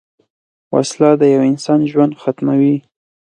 وسله 0.73 1.09
د 1.21 1.23
یوه 1.33 1.45
انسان 1.51 1.79
ژوند 1.91 2.13
ختموي 2.21 2.75